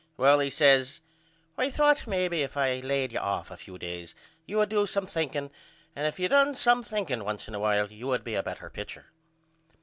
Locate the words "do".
4.69-4.87